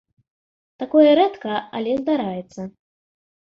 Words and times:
Такое 0.83 1.09
рэдка, 1.19 1.53
але 1.81 1.91
здараецца. 2.01 2.61